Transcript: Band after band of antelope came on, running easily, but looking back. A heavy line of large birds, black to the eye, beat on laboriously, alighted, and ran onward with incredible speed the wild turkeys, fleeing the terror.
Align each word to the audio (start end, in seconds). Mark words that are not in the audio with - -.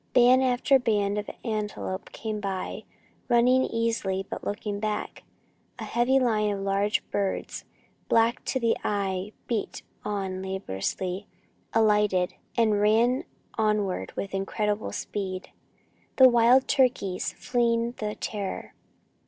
Band 0.13 0.41
after 0.43 0.79
band 0.79 1.19
of 1.19 1.29
antelope 1.45 2.11
came 2.11 2.39
on, 2.43 2.81
running 3.29 3.63
easily, 3.65 4.25
but 4.27 4.43
looking 4.43 4.79
back. 4.79 5.21
A 5.77 5.83
heavy 5.83 6.17
line 6.17 6.49
of 6.49 6.61
large 6.61 7.07
birds, 7.11 7.65
black 8.09 8.43
to 8.45 8.59
the 8.59 8.75
eye, 8.83 9.31
beat 9.45 9.83
on 10.03 10.41
laboriously, 10.41 11.27
alighted, 11.71 12.33
and 12.57 12.81
ran 12.81 13.25
onward 13.59 14.11
with 14.17 14.33
incredible 14.33 14.91
speed 14.91 15.51
the 16.15 16.27
wild 16.27 16.67
turkeys, 16.67 17.33
fleeing 17.33 17.91
the 17.99 18.15
terror. 18.15 18.73